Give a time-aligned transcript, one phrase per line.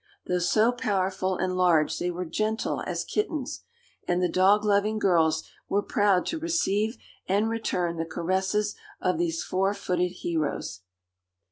[0.25, 3.61] Though so powerful and large they were gentle as kittens,
[4.07, 9.43] and the dog loving girls were proud to receive and return the caresses of these
[9.43, 10.81] four footed heroes.